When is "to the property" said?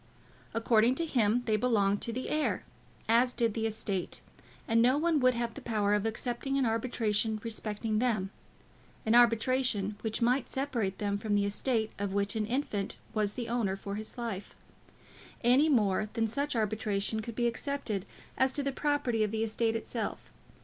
18.53-19.23